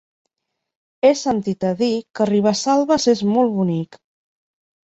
He 1.07 1.11
sentit 1.19 1.67
a 1.71 1.75
dir 1.83 1.91
que 2.19 2.29
Ribesalbes 2.31 3.07
és 3.15 3.23
molt 3.35 3.55
bonic. 3.59 4.01